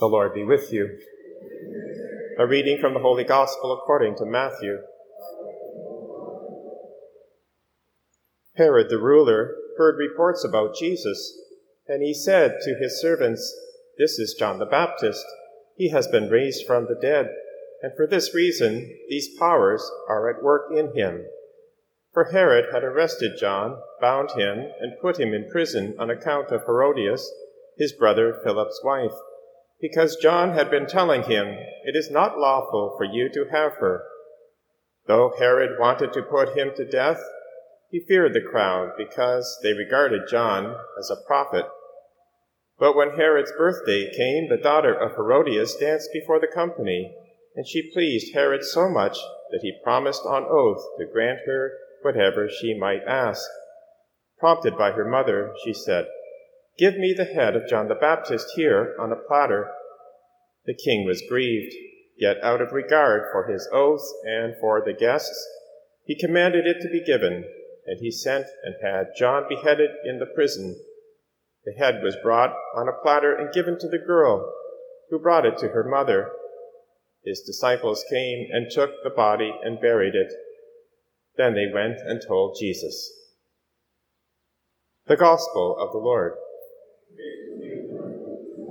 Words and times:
The 0.00 0.06
Lord 0.06 0.32
be 0.32 0.44
with 0.44 0.72
you. 0.72 0.98
A 2.38 2.46
reading 2.46 2.78
from 2.80 2.94
the 2.94 3.00
Holy 3.00 3.22
Gospel 3.22 3.70
according 3.74 4.16
to 4.16 4.24
Matthew. 4.24 4.78
Herod 8.56 8.88
the 8.88 8.96
ruler 8.96 9.54
heard 9.76 9.98
reports 9.98 10.42
about 10.42 10.74
Jesus, 10.74 11.38
and 11.86 12.02
he 12.02 12.14
said 12.14 12.56
to 12.62 12.78
his 12.80 12.98
servants, 12.98 13.54
This 13.98 14.18
is 14.18 14.34
John 14.38 14.58
the 14.58 14.64
Baptist. 14.64 15.26
He 15.76 15.90
has 15.90 16.08
been 16.08 16.30
raised 16.30 16.66
from 16.66 16.86
the 16.86 16.98
dead, 16.98 17.28
and 17.82 17.92
for 17.94 18.06
this 18.06 18.34
reason 18.34 18.96
these 19.10 19.36
powers 19.38 19.86
are 20.08 20.30
at 20.30 20.42
work 20.42 20.72
in 20.74 20.96
him. 20.96 21.26
For 22.14 22.30
Herod 22.32 22.72
had 22.72 22.84
arrested 22.84 23.32
John, 23.38 23.76
bound 24.00 24.30
him, 24.30 24.66
and 24.80 24.98
put 25.02 25.20
him 25.20 25.34
in 25.34 25.50
prison 25.50 25.94
on 25.98 26.08
account 26.08 26.52
of 26.52 26.62
Herodias, 26.64 27.30
his 27.76 27.92
brother 27.92 28.40
Philip's 28.42 28.80
wife 28.82 29.12
because 29.80 30.16
John 30.16 30.52
had 30.52 30.70
been 30.70 30.86
telling 30.86 31.22
him, 31.22 31.46
It 31.84 31.96
is 31.96 32.10
not 32.10 32.38
lawful 32.38 32.94
for 32.96 33.04
you 33.04 33.28
to 33.32 33.46
have 33.50 33.74
her. 33.80 34.04
Though 35.06 35.32
Herod 35.38 35.78
wanted 35.78 36.12
to 36.12 36.22
put 36.22 36.56
him 36.56 36.72
to 36.76 36.84
death, 36.84 37.20
he 37.90 38.04
feared 38.06 38.34
the 38.34 38.40
crowd 38.40 38.92
because 38.96 39.58
they 39.62 39.72
regarded 39.72 40.28
John 40.30 40.76
as 40.98 41.10
a 41.10 41.26
prophet. 41.26 41.64
But 42.78 42.94
when 42.94 43.16
Herod's 43.16 43.52
birthday 43.56 44.10
came, 44.16 44.48
the 44.48 44.62
daughter 44.62 44.94
of 44.94 45.12
Herodias 45.12 45.74
danced 45.76 46.10
before 46.12 46.40
the 46.40 46.46
company, 46.46 47.14
and 47.56 47.66
she 47.66 47.90
pleased 47.92 48.32
Herod 48.32 48.64
so 48.64 48.88
much 48.88 49.18
that 49.50 49.60
he 49.62 49.80
promised 49.82 50.22
on 50.24 50.44
oath 50.48 50.82
to 50.98 51.06
grant 51.12 51.40
her 51.46 51.72
whatever 52.02 52.48
she 52.48 52.78
might 52.78 53.02
ask. 53.06 53.44
Prompted 54.38 54.78
by 54.78 54.92
her 54.92 55.04
mother, 55.04 55.52
she 55.64 55.74
said, 55.74 56.06
Give 56.80 56.96
me 56.96 57.12
the 57.12 57.26
head 57.26 57.56
of 57.56 57.68
John 57.68 57.88
the 57.88 57.94
Baptist 57.94 58.52
here 58.56 58.96
on 58.98 59.12
a 59.12 59.16
platter. 59.28 59.70
The 60.64 60.72
king 60.72 61.04
was 61.04 61.22
grieved, 61.28 61.74
yet 62.16 62.38
out 62.42 62.62
of 62.62 62.72
regard 62.72 63.24
for 63.30 63.52
his 63.52 63.68
oath 63.70 64.00
and 64.24 64.54
for 64.58 64.82
the 64.82 64.94
guests, 64.94 65.46
he 66.06 66.18
commanded 66.18 66.66
it 66.66 66.80
to 66.80 66.88
be 66.88 67.04
given, 67.04 67.44
and 67.86 68.00
he 68.00 68.10
sent 68.10 68.46
and 68.64 68.76
had 68.82 69.08
John 69.14 69.44
beheaded 69.46 69.90
in 70.06 70.20
the 70.20 70.32
prison. 70.34 70.74
The 71.66 71.74
head 71.74 72.02
was 72.02 72.16
brought 72.22 72.56
on 72.74 72.88
a 72.88 73.02
platter 73.02 73.36
and 73.36 73.52
given 73.52 73.78
to 73.78 73.88
the 73.88 73.98
girl, 73.98 74.50
who 75.10 75.18
brought 75.18 75.44
it 75.44 75.58
to 75.58 75.68
her 75.68 75.84
mother. 75.84 76.30
His 77.22 77.42
disciples 77.42 78.06
came 78.10 78.48
and 78.50 78.70
took 78.70 79.02
the 79.04 79.10
body 79.10 79.52
and 79.62 79.82
buried 79.82 80.14
it. 80.14 80.32
Then 81.36 81.52
they 81.52 81.66
went 81.70 81.98
and 81.98 82.22
told 82.26 82.56
Jesus. 82.58 83.12
The 85.08 85.18
Gospel 85.18 85.76
of 85.78 85.92
the 85.92 85.98
Lord. 85.98 86.32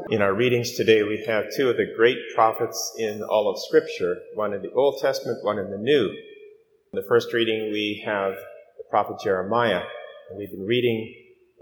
In 0.10 0.24
our 0.24 0.34
readings 0.34 0.72
today, 0.72 1.04
we 1.04 1.24
have 1.28 1.54
two 1.56 1.70
of 1.70 1.78
the 1.78 1.86
great 1.96 2.18
prophets 2.34 2.96
in 2.98 3.22
all 3.22 3.48
of 3.48 3.62
Scripture, 3.62 4.18
one 4.34 4.56
in 4.56 4.64
the 4.64 4.72
Old 4.72 5.00
Testament, 5.00 5.38
one 5.44 5.60
in 5.60 5.70
the 5.70 5.78
New. 5.78 6.08
In 6.08 7.00
the 7.00 7.06
first 7.08 7.32
reading, 7.32 7.72
we 7.72 8.02
have 8.04 8.32
the 8.34 8.86
prophet 8.90 9.18
Jeremiah, 9.24 9.84
and 10.30 10.40
we've 10.40 10.50
been 10.50 10.66
reading 10.66 11.14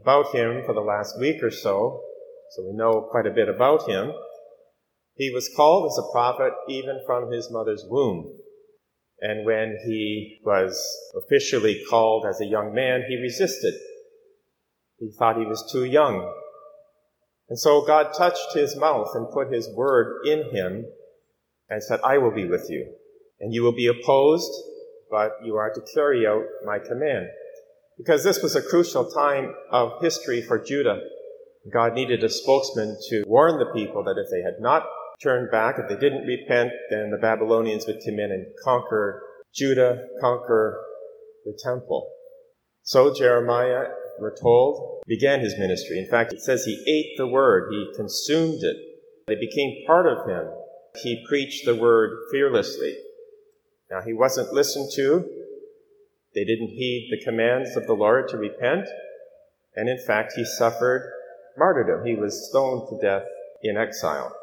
about 0.01 0.33
him 0.33 0.63
for 0.65 0.73
the 0.73 0.79
last 0.79 1.19
week 1.19 1.43
or 1.43 1.51
so, 1.51 2.01
so 2.51 2.63
we 2.63 2.71
know 2.71 3.09
quite 3.11 3.27
a 3.27 3.31
bit 3.31 3.49
about 3.49 3.89
him. 3.89 4.13
He 5.15 5.29
was 5.29 5.51
called 5.53 5.91
as 5.91 5.97
a 5.97 6.11
prophet 6.13 6.53
even 6.69 7.01
from 7.05 7.29
his 7.29 7.51
mother's 7.51 7.83
womb. 7.89 8.31
And 9.19 9.45
when 9.45 9.77
he 9.85 10.39
was 10.45 10.81
officially 11.17 11.83
called 11.89 12.25
as 12.25 12.39
a 12.39 12.45
young 12.45 12.73
man, 12.73 13.03
he 13.09 13.17
resisted. 13.17 13.73
He 14.99 15.11
thought 15.19 15.37
he 15.37 15.45
was 15.45 15.69
too 15.69 15.83
young 15.83 16.33
and 17.49 17.57
so 17.57 17.85
God 17.85 18.13
touched 18.17 18.53
his 18.53 18.75
mouth 18.75 19.09
and 19.13 19.31
put 19.31 19.53
his 19.53 19.69
word 19.73 20.25
in 20.25 20.49
him 20.51 20.85
and 21.69 21.83
said, 21.83 21.99
I 22.03 22.17
will 22.17 22.31
be 22.31 22.45
with 22.45 22.67
you. 22.69 22.93
And 23.39 23.53
you 23.53 23.63
will 23.63 23.75
be 23.75 23.87
opposed, 23.87 24.51
but 25.09 25.31
you 25.43 25.55
are 25.55 25.71
to 25.73 25.81
carry 25.93 26.25
out 26.27 26.43
my 26.65 26.79
command. 26.79 27.27
Because 27.97 28.23
this 28.23 28.41
was 28.43 28.55
a 28.55 28.61
crucial 28.61 29.09
time 29.09 29.53
of 29.71 30.01
history 30.01 30.41
for 30.41 30.59
Judah. 30.59 30.99
God 31.71 31.93
needed 31.93 32.23
a 32.23 32.29
spokesman 32.29 32.97
to 33.09 33.23
warn 33.27 33.59
the 33.59 33.73
people 33.73 34.03
that 34.03 34.17
if 34.17 34.29
they 34.31 34.41
had 34.41 34.59
not 34.59 34.83
turned 35.21 35.49
back, 35.51 35.75
if 35.77 35.89
they 35.89 35.97
didn't 35.97 36.27
repent, 36.27 36.71
then 36.89 37.09
the 37.11 37.17
Babylonians 37.17 37.85
would 37.87 37.99
come 38.05 38.19
in 38.19 38.31
and 38.31 38.45
conquer 38.63 39.23
Judah, 39.53 40.03
conquer 40.21 40.79
the 41.45 41.57
temple. 41.63 42.09
So 42.83 43.13
Jeremiah 43.13 43.85
we're 44.19 44.35
told, 44.35 45.01
began 45.07 45.39
his 45.39 45.57
ministry. 45.57 45.99
In 45.99 46.09
fact, 46.09 46.33
it 46.33 46.41
says 46.41 46.65
he 46.65 46.83
ate 46.87 47.17
the 47.17 47.27
word, 47.27 47.71
he 47.71 47.91
consumed 47.95 48.63
it. 48.63 48.77
It 49.27 49.39
became 49.39 49.85
part 49.85 50.05
of 50.05 50.27
him. 50.27 50.49
He 51.01 51.25
preached 51.27 51.65
the 51.65 51.75
word 51.75 52.17
fearlessly. 52.31 52.97
Now, 53.91 54.01
he 54.01 54.13
wasn't 54.13 54.53
listened 54.53 54.89
to. 54.95 55.29
They 56.33 56.43
didn't 56.43 56.69
heed 56.69 57.09
the 57.11 57.23
commands 57.23 57.75
of 57.75 57.87
the 57.87 57.93
Lord 57.93 58.27
to 58.29 58.37
repent. 58.37 58.87
And 59.75 59.89
in 59.89 59.99
fact, 60.05 60.33
he 60.35 60.45
suffered 60.45 61.11
martyrdom. 61.57 62.05
He 62.05 62.15
was 62.15 62.49
stoned 62.49 62.89
to 62.89 62.97
death 62.99 63.25
in 63.63 63.77
exile. 63.77 64.35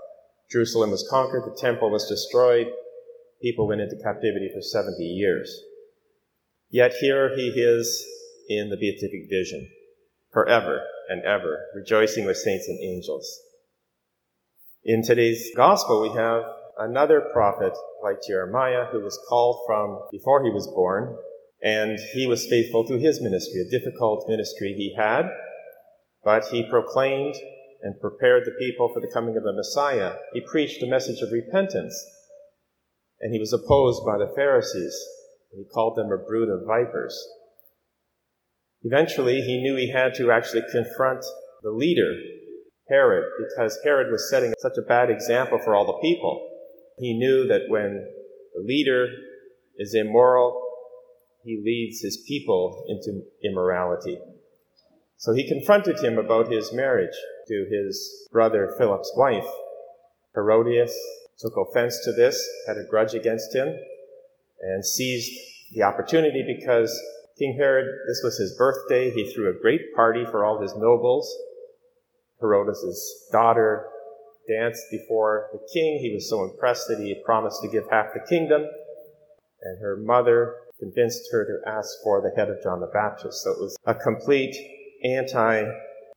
Jerusalem 0.50 0.90
was 0.90 1.06
conquered, 1.08 1.44
the 1.44 1.56
temple 1.58 1.90
was 1.90 2.08
destroyed, 2.08 2.68
people 3.40 3.66
went 3.66 3.80
into 3.80 3.96
captivity 3.96 4.50
for 4.52 4.60
70 4.60 5.02
years. 5.02 5.62
Yet 6.70 6.92
here 7.00 7.34
he 7.34 7.48
is 7.48 8.06
in 8.48 8.70
the 8.70 8.76
beatific 8.76 9.28
vision, 9.30 9.68
forever 10.32 10.82
and 11.08 11.22
ever, 11.24 11.66
rejoicing 11.74 12.24
with 12.24 12.36
saints 12.36 12.68
and 12.68 12.78
angels. 12.80 13.40
In 14.84 15.02
today's 15.02 15.50
gospel, 15.56 16.02
we 16.02 16.10
have 16.10 16.42
another 16.78 17.20
prophet 17.32 17.72
like 18.02 18.18
Jeremiah 18.26 18.86
who 18.90 19.00
was 19.00 19.18
called 19.28 19.62
from 19.66 19.98
before 20.10 20.44
he 20.44 20.50
was 20.50 20.66
born, 20.66 21.16
and 21.62 21.98
he 22.12 22.26
was 22.26 22.46
faithful 22.46 22.86
to 22.86 22.98
his 22.98 23.20
ministry, 23.22 23.62
a 23.62 23.70
difficult 23.70 24.28
ministry 24.28 24.74
he 24.74 24.94
had, 24.96 25.30
but 26.22 26.44
he 26.46 26.68
proclaimed 26.68 27.34
and 27.82 28.00
prepared 28.00 28.44
the 28.44 28.56
people 28.58 28.90
for 28.92 29.00
the 29.00 29.10
coming 29.12 29.36
of 29.36 29.42
the 29.42 29.52
Messiah. 29.52 30.14
He 30.32 30.40
preached 30.40 30.82
a 30.82 30.86
message 30.86 31.20
of 31.20 31.32
repentance, 31.32 31.94
and 33.20 33.32
he 33.32 33.38
was 33.38 33.52
opposed 33.52 34.04
by 34.04 34.18
the 34.18 34.32
Pharisees. 34.34 34.96
He 35.54 35.64
called 35.72 35.96
them 35.96 36.10
a 36.10 36.18
brood 36.18 36.48
of 36.48 36.66
vipers. 36.66 37.16
Eventually, 38.84 39.40
he 39.40 39.62
knew 39.62 39.76
he 39.76 39.90
had 39.90 40.14
to 40.14 40.30
actually 40.30 40.62
confront 40.70 41.24
the 41.62 41.70
leader, 41.70 42.12
Herod, 42.88 43.24
because 43.38 43.78
Herod 43.82 44.12
was 44.12 44.28
setting 44.30 44.52
such 44.58 44.76
a 44.76 44.86
bad 44.86 45.08
example 45.08 45.58
for 45.58 45.74
all 45.74 45.86
the 45.86 45.98
people. 46.02 46.46
He 46.98 47.18
knew 47.18 47.46
that 47.48 47.62
when 47.68 48.06
the 48.54 48.62
leader 48.62 49.08
is 49.78 49.94
immoral, 49.94 50.60
he 51.42 51.62
leads 51.64 52.02
his 52.02 52.18
people 52.28 52.84
into 52.88 53.22
immorality. 53.42 54.18
So 55.16 55.32
he 55.32 55.48
confronted 55.48 55.98
him 56.00 56.18
about 56.18 56.52
his 56.52 56.72
marriage 56.72 57.16
to 57.48 57.66
his 57.70 58.28
brother 58.30 58.74
Philip's 58.78 59.12
wife. 59.16 59.46
Herodias 60.34 60.94
took 61.38 61.54
offense 61.56 61.98
to 62.04 62.12
this, 62.12 62.46
had 62.66 62.76
a 62.76 62.88
grudge 62.90 63.14
against 63.14 63.54
him, 63.54 63.68
and 64.60 64.84
seized 64.84 65.32
the 65.72 65.82
opportunity 65.82 66.44
because 66.46 66.92
King 67.38 67.56
Herod, 67.58 67.86
this 68.06 68.20
was 68.22 68.38
his 68.38 68.56
birthday. 68.56 69.10
He 69.10 69.32
threw 69.32 69.50
a 69.50 69.60
great 69.60 69.94
party 69.94 70.24
for 70.24 70.44
all 70.44 70.60
his 70.60 70.74
nobles. 70.76 71.34
Herodias' 72.40 73.28
daughter 73.32 73.86
danced 74.48 74.84
before 74.90 75.48
the 75.52 75.58
king. 75.72 75.98
He 75.98 76.12
was 76.14 76.28
so 76.28 76.44
impressed 76.44 76.86
that 76.88 76.98
he 76.98 77.20
promised 77.24 77.60
to 77.62 77.68
give 77.68 77.84
half 77.90 78.12
the 78.14 78.20
kingdom. 78.28 78.62
And 79.62 79.80
her 79.80 79.96
mother 79.96 80.56
convinced 80.78 81.22
her 81.32 81.44
to 81.44 81.70
ask 81.70 81.88
for 82.04 82.20
the 82.20 82.30
head 82.36 82.50
of 82.50 82.62
John 82.62 82.80
the 82.80 82.90
Baptist. 82.92 83.42
So 83.42 83.50
it 83.50 83.58
was 83.58 83.76
a 83.86 83.94
complete 83.94 84.54
anti, 85.02 85.62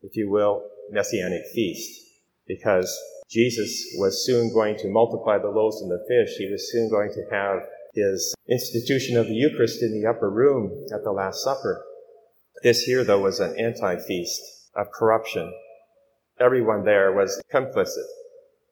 if 0.03 0.15
you 0.15 0.29
will, 0.29 0.63
messianic 0.91 1.43
feast. 1.53 2.03
Because 2.47 2.95
Jesus 3.29 3.85
was 3.97 4.25
soon 4.25 4.53
going 4.53 4.77
to 4.77 4.89
multiply 4.89 5.37
the 5.37 5.49
loaves 5.49 5.81
and 5.81 5.89
the 5.89 6.05
fish. 6.07 6.37
He 6.37 6.49
was 6.49 6.71
soon 6.71 6.89
going 6.89 7.11
to 7.11 7.23
have 7.31 7.59
his 7.93 8.35
institution 8.49 9.17
of 9.17 9.27
the 9.27 9.33
Eucharist 9.33 9.81
in 9.81 9.99
the 9.99 10.07
upper 10.07 10.29
room 10.29 10.85
at 10.93 11.03
the 11.03 11.11
Last 11.11 11.43
Supper. 11.43 11.83
This 12.63 12.83
here, 12.83 13.03
though, 13.03 13.21
was 13.21 13.39
an 13.39 13.55
anti-feast 13.59 14.41
of 14.75 14.91
corruption. 14.91 15.53
Everyone 16.39 16.83
there 16.83 17.11
was 17.11 17.41
complicit. 17.53 18.05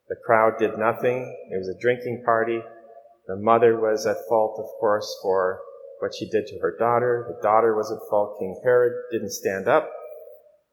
The 0.07 0.15
crowd 0.23 0.53
did 0.59 0.77
nothing. 0.77 1.35
It 1.51 1.57
was 1.57 1.67
a 1.67 1.79
drinking 1.79 2.23
party. 2.25 2.61
The 3.27 3.35
mother 3.35 3.79
was 3.79 4.05
at 4.05 4.17
fault, 4.29 4.59
of 4.59 4.65
course, 4.79 5.11
for 5.21 5.59
what 5.99 6.13
she 6.13 6.29
did 6.29 6.45
to 6.47 6.59
her 6.59 6.75
daughter. 6.77 7.25
The 7.27 7.41
daughter 7.41 7.75
was 7.75 7.91
at 7.91 8.07
fault. 8.09 8.37
King 8.39 8.59
Herod 8.63 8.93
didn't 9.11 9.31
stand 9.31 9.67
up. 9.67 9.89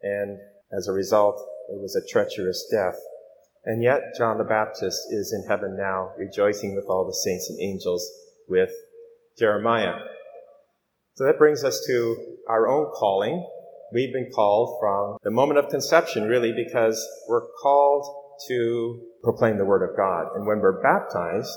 And 0.02 0.38
as 0.76 0.88
a 0.88 0.92
result, 0.92 1.36
it 1.70 1.80
was 1.80 1.96
a 1.96 2.12
treacherous 2.12 2.68
death. 2.70 2.96
And 3.64 3.82
yet, 3.82 4.00
John 4.18 4.38
the 4.38 4.44
Baptist 4.44 5.00
is 5.10 5.32
in 5.32 5.48
heaven 5.48 5.76
now, 5.78 6.10
rejoicing 6.18 6.74
with 6.74 6.86
all 6.88 7.06
the 7.06 7.14
saints 7.14 7.48
and 7.48 7.60
angels 7.60 8.10
with 8.52 8.70
Jeremiah. 9.38 9.94
So 11.14 11.24
that 11.24 11.38
brings 11.38 11.64
us 11.64 11.82
to 11.88 12.36
our 12.48 12.68
own 12.68 12.92
calling. 12.92 13.48
We've 13.94 14.12
been 14.12 14.30
called 14.34 14.78
from 14.78 15.16
the 15.24 15.30
moment 15.30 15.58
of 15.58 15.70
conception, 15.70 16.24
really, 16.24 16.52
because 16.52 17.02
we're 17.28 17.46
called 17.62 18.04
to 18.48 19.00
proclaim 19.22 19.56
the 19.56 19.64
Word 19.64 19.88
of 19.88 19.96
God. 19.96 20.36
And 20.36 20.46
when 20.46 20.60
we're 20.60 20.82
baptized, 20.82 21.56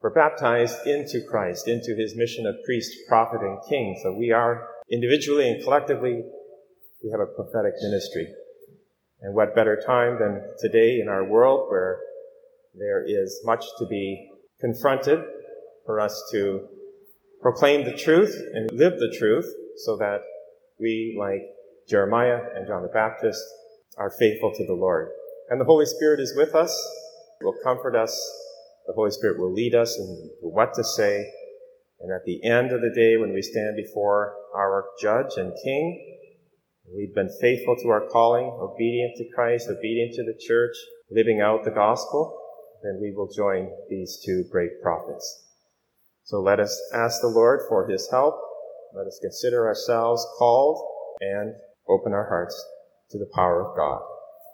we're 0.00 0.14
baptized 0.14 0.86
into 0.86 1.22
Christ, 1.28 1.66
into 1.66 1.96
his 1.96 2.14
mission 2.16 2.46
of 2.46 2.54
priest, 2.64 2.92
prophet, 3.08 3.40
and 3.40 3.58
king. 3.68 3.98
So 4.02 4.14
we 4.16 4.30
are 4.30 4.68
individually 4.90 5.48
and 5.50 5.62
collectively, 5.64 6.22
we 7.02 7.10
have 7.10 7.20
a 7.20 7.26
prophetic 7.26 7.72
ministry. 7.82 8.28
And 9.22 9.34
what 9.34 9.56
better 9.56 9.80
time 9.84 10.18
than 10.20 10.42
today 10.60 11.00
in 11.00 11.08
our 11.08 11.24
world 11.24 11.68
where 11.68 11.98
there 12.74 13.04
is 13.04 13.40
much 13.44 13.64
to 13.78 13.86
be 13.86 14.28
confronted 14.60 15.20
for 15.86 16.00
us 16.00 16.22
to 16.32 16.68
proclaim 17.40 17.84
the 17.84 17.96
truth 17.96 18.34
and 18.52 18.70
live 18.72 18.98
the 18.98 19.14
truth 19.18 19.46
so 19.84 19.96
that 19.96 20.20
we, 20.78 21.16
like 21.18 21.42
Jeremiah 21.88 22.40
and 22.54 22.66
John 22.66 22.82
the 22.82 22.88
Baptist, 22.88 23.42
are 23.96 24.10
faithful 24.10 24.52
to 24.54 24.66
the 24.66 24.74
Lord. 24.74 25.08
And 25.48 25.60
the 25.60 25.64
Holy 25.64 25.86
Spirit 25.86 26.20
is 26.20 26.34
with 26.36 26.54
us, 26.54 26.76
will 27.40 27.56
comfort 27.62 27.94
us. 27.96 28.12
The 28.86 28.92
Holy 28.92 29.10
Spirit 29.10 29.38
will 29.38 29.52
lead 29.52 29.74
us 29.74 29.96
in 29.98 30.30
what 30.40 30.74
to 30.74 30.84
say. 30.84 31.30
And 32.00 32.12
at 32.12 32.24
the 32.24 32.44
end 32.44 32.72
of 32.72 32.80
the 32.80 32.92
day, 32.94 33.16
when 33.16 33.32
we 33.32 33.42
stand 33.42 33.76
before 33.76 34.34
our 34.54 34.84
judge 35.00 35.36
and 35.36 35.52
king, 35.64 36.18
we've 36.94 37.14
been 37.14 37.30
faithful 37.40 37.76
to 37.76 37.88
our 37.88 38.06
calling, 38.08 38.44
obedient 38.44 39.16
to 39.16 39.24
Christ, 39.34 39.68
obedient 39.70 40.14
to 40.14 40.24
the 40.24 40.38
church, 40.46 40.76
living 41.10 41.40
out 41.40 41.64
the 41.64 41.70
gospel, 41.70 42.38
then 42.82 42.98
we 43.00 43.12
will 43.12 43.28
join 43.28 43.70
these 43.88 44.20
two 44.24 44.44
great 44.50 44.82
prophets. 44.82 45.45
So 46.26 46.40
let 46.40 46.58
us 46.58 46.76
ask 46.92 47.20
the 47.20 47.28
Lord 47.28 47.60
for 47.68 47.86
his 47.86 48.08
help. 48.10 48.34
Let 48.92 49.06
us 49.06 49.16
consider 49.22 49.68
ourselves 49.68 50.26
called 50.36 50.84
and 51.20 51.54
open 51.88 52.12
our 52.12 52.28
hearts 52.28 52.60
to 53.10 53.18
the 53.18 53.30
power 53.32 53.64
of 53.64 53.76
God. 53.76 54.02